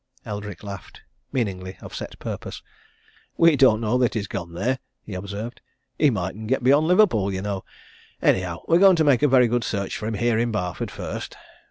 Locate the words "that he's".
3.99-4.25